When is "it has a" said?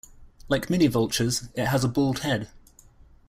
1.53-1.87